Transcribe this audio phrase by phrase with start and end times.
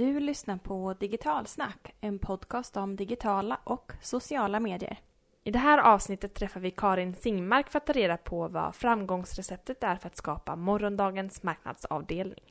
[0.00, 4.98] Du lyssnar på Digitalsnack, en podcast om digitala och sociala medier.
[5.44, 9.84] I det här avsnittet träffar vi Karin Singmark för att ta reda på vad framgångsreceptet
[9.84, 12.44] är för att skapa morgondagens marknadsavdelning.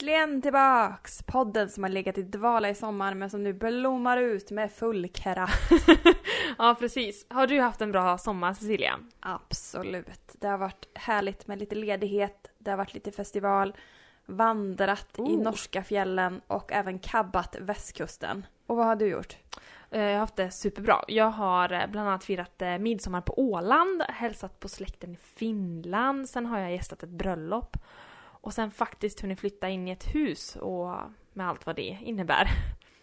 [0.00, 1.22] Äntligen tillbaks!
[1.22, 5.08] Podden som har legat i dvala i sommar men som nu blommar ut med full
[5.08, 5.70] kraft.
[6.58, 7.26] Ja, precis.
[7.30, 8.98] Har du haft en bra sommar, Cecilia?
[9.20, 10.30] Absolut.
[10.32, 13.76] Det har varit härligt med lite ledighet, det har varit lite festival,
[14.26, 15.42] vandrat i Oh.
[15.42, 18.46] norska fjällen och även kabbat västkusten.
[18.66, 19.36] Och vad har du gjort?
[19.90, 21.04] Eh, Jag har haft det superbra.
[21.08, 26.28] Jag har eh, bland annat firat eh, midsommar på Åland, hälsat på släkten i Finland,
[26.28, 27.76] sen har jag gästat ett bröllop
[28.46, 30.96] och sen faktiskt hunnit flytta in i ett hus och
[31.32, 32.48] med allt vad det innebär.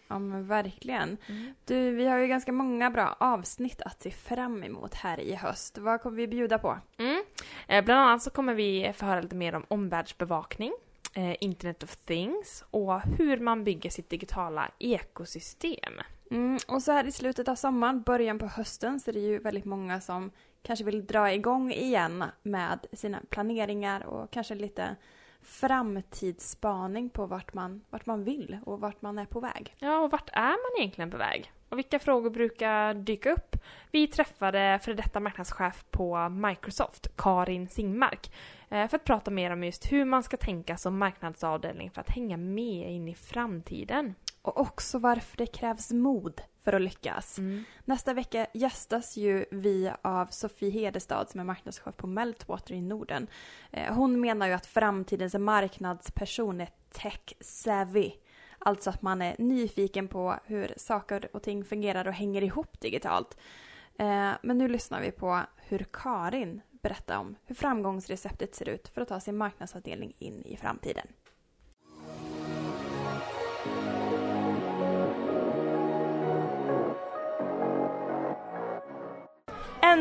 [0.08, 1.16] Ja men verkligen.
[1.64, 5.78] Du, vi har ju ganska många bra avsnitt att se fram emot här i höst.
[5.78, 6.78] Vad kommer vi bjuda på?
[6.98, 7.24] Mm.
[7.68, 10.72] Eh, Bland annat så kommer vi få höra lite mer om omvärldsbevakning,
[11.14, 15.94] eh, Internet of Things och hur man bygger sitt digitala ekosystem.
[16.30, 19.38] Mm, och så här i slutet av sommaren, början på hösten, så är det ju
[19.38, 20.30] väldigt många som
[20.62, 24.96] kanske vill dra igång igen med sina planeringar och kanske lite
[25.44, 29.74] framtidsspaning på vart man, vart man vill och vart man är på väg.
[29.78, 31.52] Ja, och vart är man egentligen på väg?
[31.68, 33.56] Och vilka frågor brukar dyka upp?
[33.90, 38.32] Vi träffade före detta marknadschef på Microsoft, Karin Singmark,
[38.68, 42.10] eh, för att prata mer om just hur man ska tänka som marknadsavdelning för att
[42.10, 44.14] hänga med in i framtiden.
[44.42, 47.38] Och också varför det krävs mod för att lyckas.
[47.84, 53.26] Nästa vecka gästas ju vi av Sofie Hedestad som är marknadschef på Meltwater i Norden.
[53.70, 58.12] Eh, Hon menar ju att framtidens marknadsperson är tech-savvy.
[58.58, 63.36] Alltså att man är nyfiken på hur saker och ting fungerar och hänger ihop digitalt.
[63.98, 69.00] Eh, Men nu lyssnar vi på hur Karin berättar om hur framgångsreceptet ser ut för
[69.00, 71.06] att ta sin marknadsavdelning in i framtiden.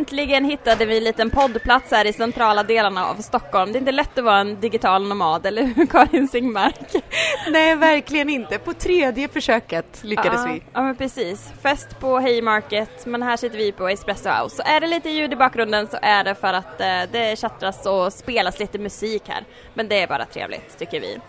[0.03, 3.71] Äntligen hittade vi en liten poddplats här i centrala delarna av Stockholm.
[3.71, 7.03] Det är inte lätt att vara en digital nomad, eller hur Karin Singmark?
[7.51, 8.59] Nej, verkligen inte.
[8.59, 10.63] På tredje försöket lyckades ja, vi.
[10.73, 11.51] Ja, men precis.
[11.61, 14.55] Fest på Haymarket, men här sitter vi på Espresso House.
[14.55, 17.85] Så är det lite ljud i bakgrunden så är det för att eh, det chattras
[17.85, 19.43] och spelas lite musik här.
[19.73, 21.19] Men det är bara trevligt, tycker vi.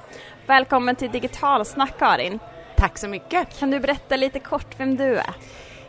[0.47, 2.39] Välkommen till Digitalsnack, Karin.
[2.77, 3.59] Tack så mycket.
[3.59, 5.35] Kan du berätta lite kort vem du är?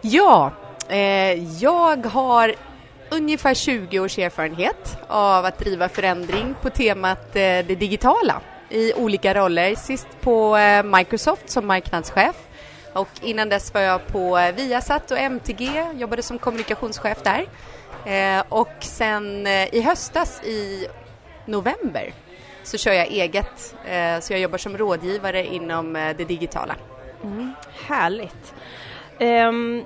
[0.01, 0.51] Ja,
[0.89, 2.55] eh, jag har
[3.15, 9.33] ungefär 20 års erfarenhet av att driva förändring på temat eh, det digitala i olika
[9.33, 9.75] roller.
[9.75, 12.35] Sist på eh, Microsoft som marknadschef
[12.93, 17.47] och innan dess var jag på eh, Viasat och MTG, jobbade som kommunikationschef där.
[18.49, 20.87] Och sen i höstas i
[21.45, 22.13] november
[22.63, 23.75] så kör jag eget,
[24.21, 26.75] så jag jobbar som rådgivare inom det digitala.
[27.23, 27.53] Mm,
[27.87, 28.53] härligt.
[29.19, 29.85] Ehm,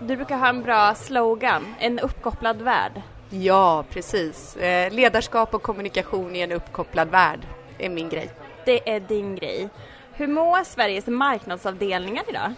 [0.00, 2.92] du brukar ha en bra slogan, en uppkopplad värld.
[3.30, 4.56] Ja, precis.
[4.56, 7.40] Eh, ledarskap och kommunikation i en uppkopplad värld
[7.78, 8.30] är min grej.
[8.64, 9.68] Det är din grej.
[10.12, 12.54] Hur mår Sveriges marknadsavdelningar idag?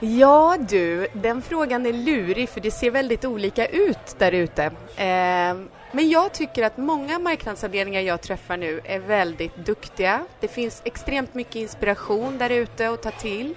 [0.00, 4.64] Ja du, den frågan är lurig för det ser väldigt olika ut där ute.
[4.96, 5.56] Eh,
[5.92, 10.20] men jag tycker att många marknadsavdelningar jag träffar nu är väldigt duktiga.
[10.40, 13.54] Det finns extremt mycket inspiration där ute att ta till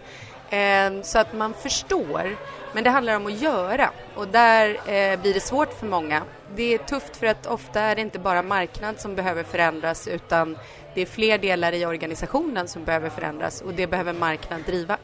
[0.50, 2.36] eh, så att man förstår.
[2.74, 6.24] Men det handlar om att göra och där eh, blir det svårt för många.
[6.56, 10.58] Det är tufft för att ofta är det inte bara marknad som behöver förändras utan
[10.94, 14.98] det är fler delar i organisationen som behöver förändras och det behöver marknad driva.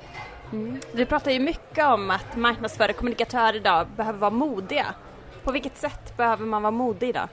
[0.52, 0.80] Mm.
[0.94, 4.86] Du pratar ju mycket om att marknadsförare och kommunikatörer idag behöver vara modiga.
[5.44, 7.28] På vilket sätt behöver man vara modig idag?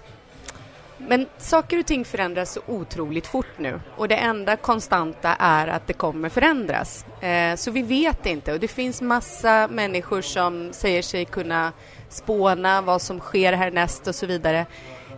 [0.98, 5.86] Men saker och ting förändras så otroligt fort nu och det enda konstanta är att
[5.86, 7.04] det kommer förändras.
[7.20, 11.72] Eh, så vi vet inte och det finns massa människor som säger sig kunna
[12.08, 14.66] spåna vad som sker härnäst och så vidare.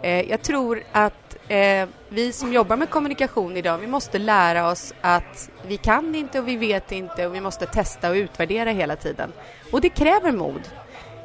[0.02, 4.94] Eh, jag tror att eh, vi som jobbar med kommunikation idag, vi måste lära oss
[5.00, 8.96] att vi kan inte och vi vet inte och vi måste testa och utvärdera hela
[8.96, 9.32] tiden.
[9.72, 10.60] Och det kräver mod.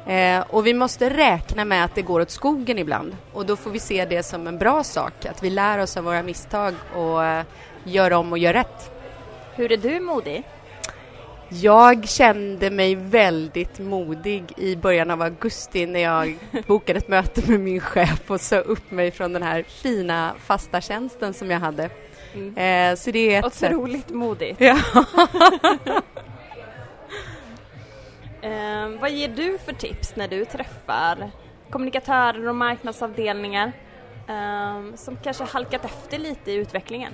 [0.06, 3.16] Eh, och vi måste räkna med att det går åt skogen ibland.
[3.32, 6.04] Och då får vi se det som en bra sak, att vi lär oss av
[6.04, 7.44] våra misstag och eh,
[7.84, 8.90] gör om och gör rätt.
[9.54, 10.44] Hur är du modig?
[11.48, 17.60] Jag kände mig väldigt modig i början av augusti när jag bokade ett möte med
[17.60, 21.84] min chef och sa upp mig från den här fina fasta tjänsten som jag hade.
[22.34, 23.72] Eh, så det är ett sätt.
[23.72, 24.60] Otroligt modigt.
[24.60, 24.78] Ja.
[28.46, 31.30] Eh, vad ger du för tips när du träffar
[31.70, 33.72] kommunikatörer och marknadsavdelningar
[34.28, 37.12] eh, som kanske halkat efter lite i utvecklingen?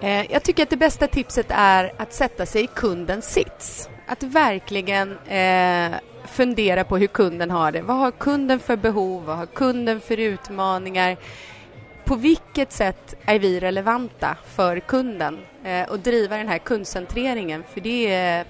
[0.00, 3.88] Eh, jag tycker att det bästa tipset är att sätta sig i kundens sits.
[4.06, 7.82] Att verkligen eh, fundera på hur kunden har det.
[7.82, 9.24] Vad har kunden för behov?
[9.24, 11.16] Vad har kunden för utmaningar?
[12.04, 15.38] På vilket sätt är vi relevanta för kunden?
[15.64, 18.44] Eh, och driva den här kundcentreringen, för det är,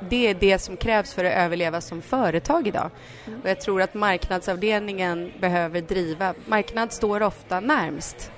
[0.00, 2.90] det är det som krävs för att överleva som företag idag.
[3.26, 3.40] Mm.
[3.40, 8.32] Och jag tror att marknadsavdelningen behöver driva, marknad står ofta närmst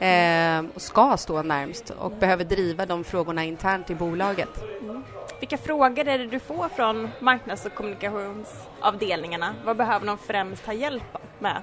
[0.00, 4.48] eh, och ska stå närmst och behöver driva de frågorna internt i bolaget.
[4.80, 5.02] Mm.
[5.40, 9.54] Vilka frågor är det du får från marknads och kommunikationsavdelningarna?
[9.64, 11.62] Vad behöver de främst ha hjälp med?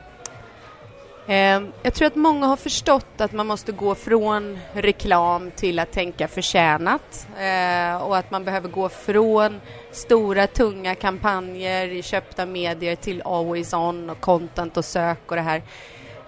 [1.32, 5.92] Ehm, jag tror att många har förstått att man måste gå från reklam till att
[5.92, 9.62] tänka förtjänat eh, och att man behöver gå från
[9.92, 15.42] stora tunga kampanjer i köpta medier till always on och content och sök och det
[15.42, 15.62] här.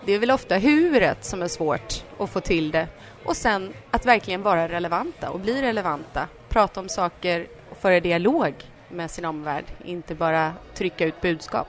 [0.06, 2.88] Det är väl ofta huret som är svårt att få till det
[3.24, 6.28] och sen att verkligen vara relevanta och bli relevanta.
[6.50, 8.54] Prata om saker och föra dialog
[8.90, 11.68] med sin omvärld, inte bara trycka ut budskap.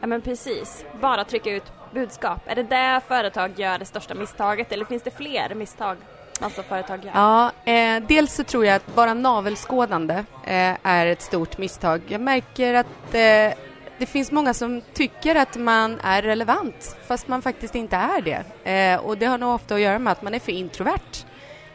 [0.00, 2.40] Ja men precis, bara trycka ut budskap.
[2.46, 5.96] Är det där företag gör det största misstaget eller finns det fler misstag
[6.40, 7.12] alltså företag gör?
[7.14, 12.00] Ja, eh, dels så tror jag att vara navelskådande eh, är ett stort misstag.
[12.08, 13.58] Jag märker att eh,
[13.98, 18.70] det finns många som tycker att man är relevant fast man faktiskt inte är det.
[18.70, 21.26] Eh, och det har nog ofta att göra med att man är för introvert.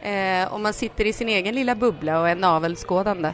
[0.02, 3.28] Eh, och man sitter i sin egen lilla bubbla och är navelskådande.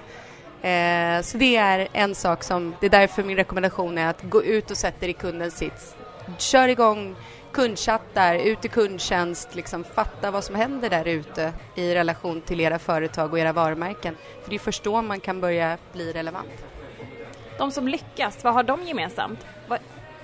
[0.63, 4.45] Eh, så det är en sak som, det är därför min rekommendation är att gå
[4.45, 5.95] ut och sätta er i kundens sits.
[6.39, 7.17] Kör igång
[7.53, 12.79] kundchattar, ut i kundtjänst, liksom fatta vad som händer där ute i relation till era
[12.79, 14.17] företag och era varumärken.
[14.43, 16.65] För det är först då man kan börja bli relevant.
[17.59, 19.47] De som lyckas, vad har de gemensamt?
[19.69, 19.79] Vad,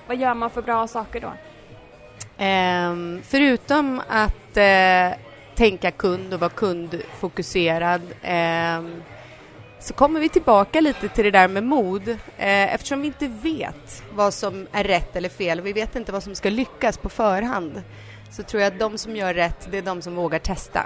[0.07, 1.33] vad gör man för bra saker då?
[2.43, 5.19] Eh, förutom att eh,
[5.55, 8.81] tänka kund och vara kundfokuserad eh,
[9.81, 14.03] så kommer vi tillbaka lite till det där med mod eh, eftersom vi inte vet
[14.13, 17.09] vad som är rätt eller fel och vi vet inte vad som ska lyckas på
[17.09, 17.81] förhand
[18.31, 20.85] så tror jag att de som gör rätt, det är de som vågar testa.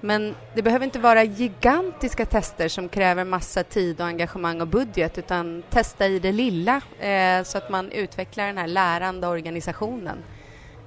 [0.00, 5.18] Men det behöver inte vara gigantiska tester som kräver massa tid och engagemang och budget
[5.18, 10.18] utan testa i det lilla eh, så att man utvecklar den här lärande organisationen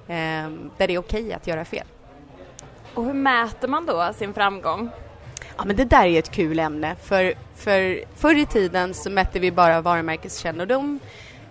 [0.08, 1.86] eh, där det är okej okay att göra fel.
[2.94, 4.90] Och hur mäter man då sin framgång?
[5.56, 6.96] Ja, men det där är ett kul ämne.
[7.02, 11.00] För, för förr i tiden så mätte vi bara varumärkeskännedom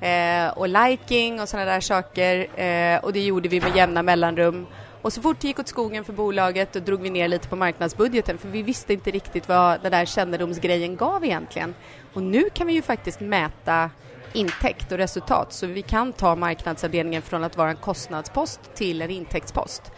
[0.01, 4.67] eh, och liking och sådana där saker eh, och det gjorde vi med jämna mellanrum.
[5.01, 7.55] Och så fort det gick åt skogen för bolaget då drog vi ner lite på
[7.55, 11.75] marknadsbudgeten för vi visste inte riktigt vad den där kännedomsgrejen gav egentligen.
[12.13, 13.89] Och nu kan vi ju faktiskt mäta
[14.33, 19.09] intäkt och resultat så vi kan ta marknadsavdelningen från att vara en kostnadspost till en
[19.09, 19.91] intäktspost.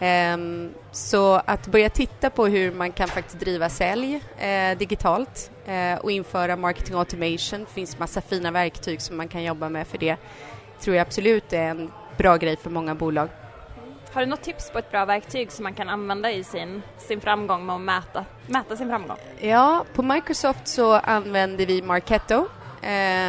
[0.00, 5.98] Um, så att börja titta på hur man kan faktiskt driva sälj uh, digitalt uh,
[6.00, 7.60] och införa marketing automation.
[7.60, 10.16] Det finns massa fina verktyg som man kan jobba med för det.
[10.80, 13.28] tror jag absolut är en bra grej för många bolag.
[14.12, 17.20] Har du något tips på ett bra verktyg som man kan använda i sin, sin
[17.20, 19.16] framgång med att mäta, mäta sin framgång?
[19.38, 22.46] Ja, på Microsoft så använder vi Marketo.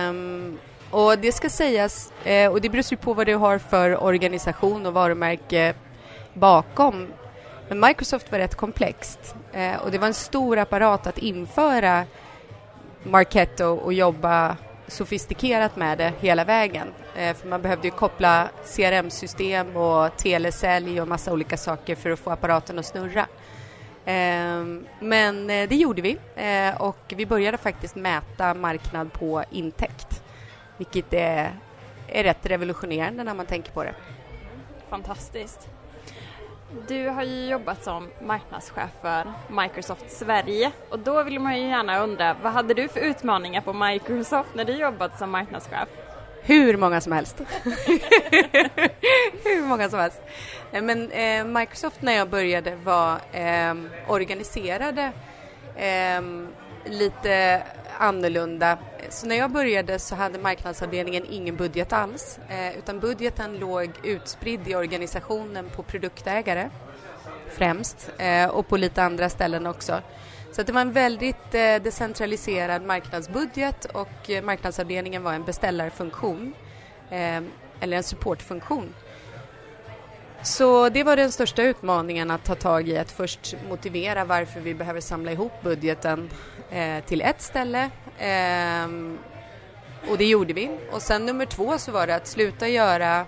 [0.10, 0.58] Um,
[0.92, 4.86] och det ska sägas, uh, och det beror ju på vad du har för organisation
[4.86, 5.74] och varumärke
[6.36, 7.08] bakom.
[7.68, 12.06] Men Microsoft var rätt komplext eh, och det var en stor apparat att införa
[13.04, 16.88] Marketo och jobba sofistikerat med det hela vägen.
[17.15, 22.20] Eh, för man behövde ju koppla CRM-system och telesälj och massa olika saker för att
[22.20, 23.27] få apparaten att snurra.
[24.06, 30.22] Ehm, eh, men det gjorde vi eh, och vi började faktiskt mäta marknad på intäkt
[30.77, 31.60] vilket är,
[32.08, 33.96] är rätt revolutionerande när man tänker på det.
[34.89, 35.70] Fantastiskt.
[36.88, 42.00] Du har ju jobbat som marknadschef för Microsoft Sverige och då vill man ju gärna
[42.00, 45.88] undra vad hade du för utmaningar på Microsoft när du jobbat som marknadschef?
[46.41, 47.41] Hur många som helst.
[49.43, 50.22] Hur många som helst.
[50.72, 53.75] Eh, men eh, Microsoft när jag började var eh,
[54.07, 55.12] organiserade
[55.75, 56.22] eh,
[56.86, 57.62] lite
[57.98, 58.78] annorlunda.
[59.10, 64.68] Så när jag började så hade marknadsavdelningen ingen budget alls eh, utan budgeten låg utspridd
[64.68, 66.70] i organisationen på produktägare
[67.50, 70.02] främst eh, och på lite andra ställen också.
[70.52, 76.54] Så det var en väldigt eh, decentraliserad marknadsbudget och marknadsavdelningen var en beställarfunktion
[77.80, 78.94] eller en supportfunktion.
[80.44, 84.74] Så det var den största utmaningen att ta tag i, att först motivera varför vi
[84.74, 86.30] behöver samla ihop budgeten
[86.72, 88.88] eh, till ett ställe Eh,
[90.10, 90.70] och det gjorde vi.
[90.92, 93.25] Och sen nummer två så var det att sluta göra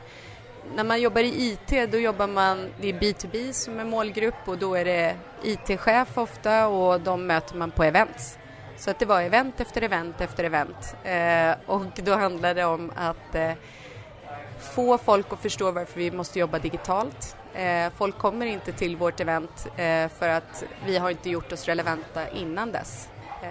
[0.76, 4.58] när man jobbar i IT då jobbar man, det är B2B som är målgrupp och
[4.58, 8.38] då är det IT-chef ofta och de möter man på events.
[8.78, 12.92] Så att det var event efter event efter event eh, och då handlade det om
[12.96, 13.52] att eh,
[14.60, 17.36] få folk att förstå varför vi måste jobba digitalt.
[17.54, 21.66] Eh, folk kommer inte till vårt event eh, för att vi har inte gjort oss
[21.66, 23.10] relevanta innan dess.
[23.44, 23.50] Eh,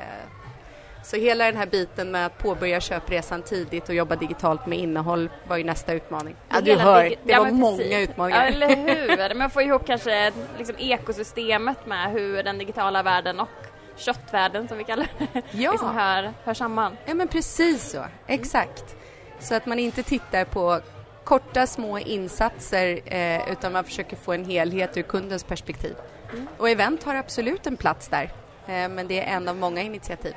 [1.03, 5.31] så hela den här biten med att påbörja köpresan tidigt och jobba digitalt med innehåll
[5.49, 6.37] var ju nästa utmaning.
[6.49, 8.45] Ja, du hör, det ja, var många utmaningar.
[8.45, 9.35] Ja, eller hur?
[9.35, 13.49] Men få ihop kanske liksom ekosystemet med hur den digitala världen och
[13.97, 15.71] köttvärlden som vi kallar det, ja.
[15.71, 16.97] liksom hör, hör samman.
[17.07, 18.97] Ja men precis så, exakt.
[19.41, 20.81] Så att man inte tittar på
[21.27, 25.95] korta små insatser eh, utan man försöker få en helhet ur kundens perspektiv.
[26.33, 26.47] Mm.
[26.59, 28.33] Och event har absolut en plats där
[28.67, 30.35] eh, men det är en av många initiativ.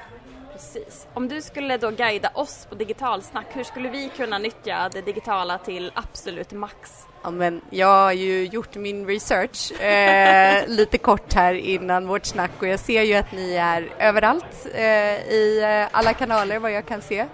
[0.53, 1.07] Precis.
[1.13, 5.57] Om du skulle då guida oss på digitalsnack, hur skulle vi kunna nyttja det digitala
[5.57, 7.05] till absolut max?
[7.23, 12.51] Ja, men jag har ju gjort min research eh, lite kort här innan vårt snack
[12.59, 14.83] och jag ser ju att ni är överallt eh,
[15.33, 17.25] i eh, alla kanaler vad jag kan se.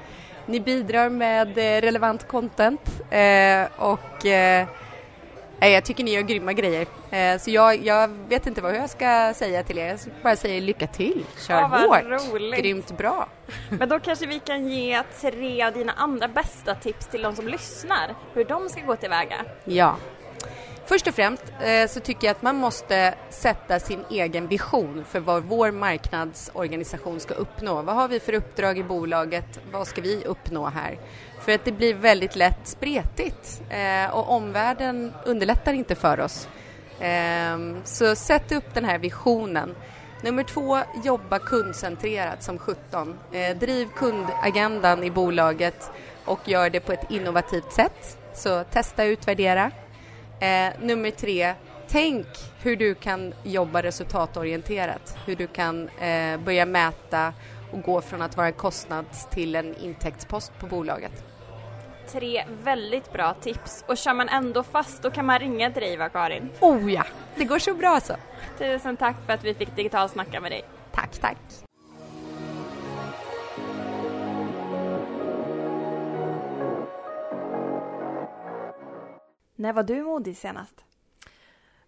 [0.46, 4.68] Ni bidrar med eh, relevant content eh, och eh,
[5.60, 6.88] jag tycker ni gör grymma grejer.
[7.38, 9.88] Så jag, jag vet inte vad jag ska säga till er.
[9.88, 12.60] Jag bara säger lycka till, kör ja, hårt, roligt.
[12.60, 13.28] grymt bra.
[13.70, 17.48] Men då kanske vi kan ge tre av dina andra bästa tips till de som
[17.48, 19.36] lyssnar, hur de ska gå tillväga.
[19.64, 19.96] Ja.
[20.88, 25.20] Först och främst eh, så tycker jag att man måste sätta sin egen vision för
[25.20, 27.82] vad vår marknadsorganisation ska uppnå.
[27.82, 29.60] Vad har vi för uppdrag i bolaget?
[29.72, 30.98] Vad ska vi uppnå här?
[31.42, 36.48] För att det blir väldigt lätt spretigt eh, och omvärlden underlättar inte för oss.
[37.00, 39.76] Eh, så sätt upp den här visionen.
[40.22, 43.18] Nummer två, jobba kundcentrerat som 17.
[43.32, 45.92] Eh, driv kundagendan i bolaget
[46.26, 48.18] och gör det på ett innovativt sätt.
[48.34, 49.72] Så testa, utvärdera.
[50.40, 51.54] Eh, nummer tre,
[51.88, 52.28] tänk
[52.62, 55.18] hur du kan jobba resultatorienterat.
[55.26, 57.34] Hur du kan eh, börja mäta
[57.72, 61.24] och gå från att vara en kostnad till en intäktspost på bolaget.
[62.12, 65.98] Tre väldigt bra tips och kör man ändå fast då kan man ringa till dig
[65.98, 66.50] va Karin?
[66.60, 68.14] Oh ja, det går så bra så.
[68.58, 70.64] Tusen tack för att vi fick digitalsnacka med dig.
[70.92, 71.65] Tack, tack.
[79.56, 80.86] När var du modig senast?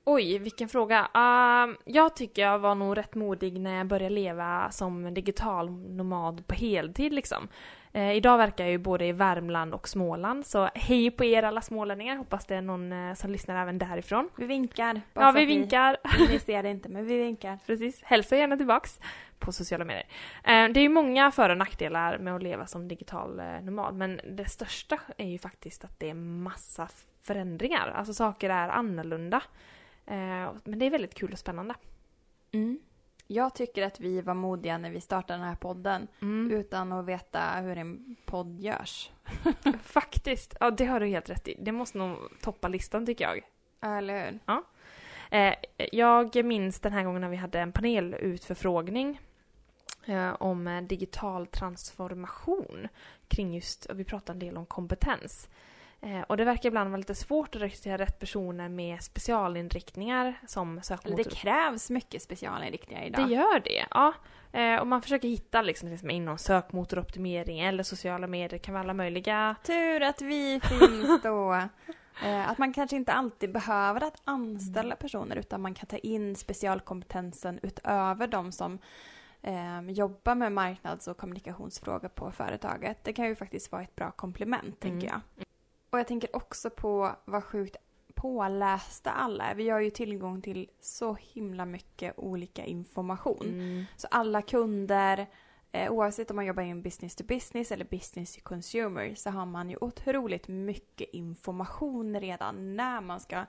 [0.09, 0.99] Oj, vilken fråga.
[1.15, 6.47] Uh, jag tycker jag var nog rätt modig när jag började leva som digital nomad
[6.47, 7.47] på heltid liksom.
[7.95, 11.61] Uh, idag verkar jag ju både i Värmland och Småland, så hej på er alla
[11.61, 12.15] smålänningar.
[12.15, 14.29] Hoppas det är någon uh, som lyssnar även därifrån.
[14.37, 15.01] Vi vinkar.
[15.13, 15.97] Ja, vi vinkar.
[16.17, 17.59] Vi, ni ser det inte, men vi vinkar.
[17.65, 18.03] Precis.
[18.03, 18.99] Hälsa gärna tillbaks
[19.39, 20.07] på sociala medier.
[20.37, 24.21] Uh, det är ju många för och nackdelar med att leva som digital nomad, men
[24.29, 26.87] det största är ju faktiskt att det är massa
[27.27, 27.87] förändringar.
[27.87, 29.41] Alltså saker är annorlunda.
[30.05, 31.75] Eh, men det är väldigt kul och spännande.
[32.51, 32.79] Mm.
[33.27, 36.51] Jag tycker att vi var modiga när vi startade den här podden mm.
[36.51, 39.11] utan att veta hur en podd görs.
[39.81, 40.55] Faktiskt.
[40.59, 41.55] Ja, det har du helt rätt i.
[41.59, 43.41] Det måste nog toppa listan tycker jag.
[43.81, 44.39] Eller hur?
[44.45, 44.63] Ja.
[45.31, 45.53] Eh,
[45.91, 49.21] jag minns den här gången när vi hade en panelutförfrågning
[50.05, 52.87] eh, om digital transformation
[53.27, 55.49] kring just, vi pratade en del om kompetens.
[56.01, 60.81] Eh, och det verkar ibland vara lite svårt att rekrytera rätt personer med specialinriktningar som
[60.81, 61.17] sökmotor.
[61.23, 63.27] Det krävs mycket specialinriktningar idag.
[63.27, 64.13] Det gör det, ja.
[64.51, 68.73] Eh, och man försöker hitta liksom det som är inom sökmotoroptimering eller sociala medier, kan
[68.73, 69.55] vara alla möjliga.
[69.63, 71.53] Tur att vi finns då.
[72.23, 76.35] eh, att man kanske inte alltid behöver att anställa personer utan man kan ta in
[76.35, 78.79] specialkompetensen utöver de som
[79.41, 83.03] eh, jobbar med marknads och kommunikationsfrågor på företaget.
[83.03, 84.99] Det kan ju faktiskt vara ett bra komplement, mm.
[84.99, 85.45] tänker jag.
[85.97, 87.75] Och jag tänker också på vad sjukt
[88.15, 89.55] pålästa alla är.
[89.55, 93.45] Vi har ju tillgång till så himla mycket olika information.
[93.45, 93.85] Mm.
[93.95, 95.27] Så alla kunder,
[95.71, 99.29] eh, oavsett om man jobbar i en business to business eller business to consumer, så
[99.29, 103.45] har man ju otroligt mycket information redan när man ska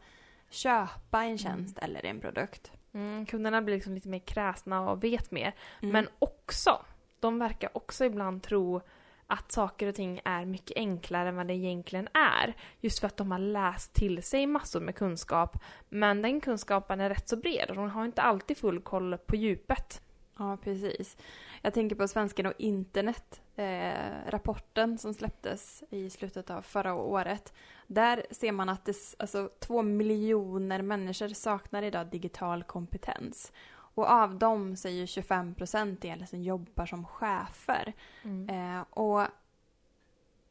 [0.51, 1.91] köpa en tjänst mm.
[1.91, 2.73] eller en produkt.
[2.93, 5.55] Mm, kunderna blir liksom lite mer kräsna och vet mer.
[5.83, 5.93] Mm.
[5.93, 6.85] Men också,
[7.21, 8.81] de verkar också ibland tro
[9.31, 12.55] att saker och ting är mycket enklare än vad det egentligen är.
[12.81, 15.57] Just för att de har läst till sig massor med kunskap.
[15.89, 19.37] Men den kunskapen är rätt så bred och de har inte alltid full koll på
[19.37, 20.03] djupet.
[20.39, 21.17] Ja, precis.
[21.63, 23.93] Jag tänker på Svensken och internet, eh,
[24.27, 27.53] rapporten som släpptes i slutet av förra året.
[27.87, 33.53] Där ser man att det, alltså, två miljoner människor saknar idag digital kompetens.
[33.99, 37.93] Och av dem ju 25 procent som jobbar som chefer.
[38.23, 38.49] Mm.
[38.49, 39.23] Eh, och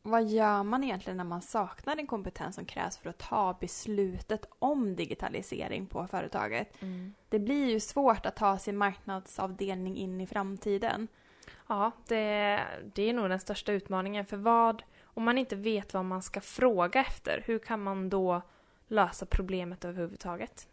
[0.01, 4.50] vad gör man egentligen när man saknar den kompetens som krävs för att ta beslutet
[4.60, 6.82] om digitalisering på företaget?
[6.82, 7.13] Mm.
[7.30, 11.08] Det blir ju svårt att ta sin marknadsavdelning in i framtiden.
[11.68, 12.63] Ja, det,
[12.94, 14.25] det är nog den största utmaningen.
[14.25, 18.42] För vad, om man inte vet vad man ska fråga efter, hur kan man då
[18.88, 20.68] lösa problemet överhuvudtaget?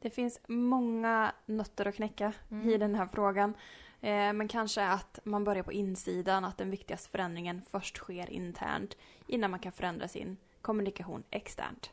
[0.00, 2.68] Det finns många nötter att knäcka Mm.
[2.70, 3.54] i den här frågan.
[4.00, 8.96] Eh, men kanske att man börjar på insidan, att den viktigaste förändringen först sker internt
[9.26, 11.90] innan man kan förändra sin kommunikation externt.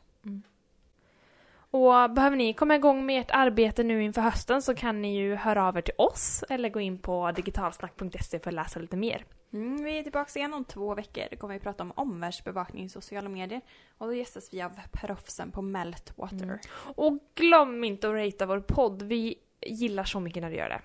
[1.76, 5.34] Och behöver ni komma igång med ert arbete nu inför hösten så kan ni ju
[5.34, 9.24] höra av er till oss eller gå in på digitalsnack.se för att läsa lite mer.
[9.52, 11.24] Mm, vi är tillbaka igen om två veckor.
[11.30, 13.60] Då kommer vi prata om omvärldsbevakning i sociala medier.
[13.98, 16.44] Och då gästas vi av proffsen på Meltwater.
[16.44, 16.58] Mm.
[16.96, 19.02] Och glöm inte att ratea vår podd.
[19.02, 19.34] Vi
[19.66, 20.80] gillar så mycket när du gör det.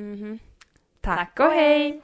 [0.00, 0.38] Mhm.
[1.00, 2.02] Tack och hej!